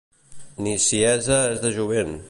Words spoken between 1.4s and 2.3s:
és de jovent.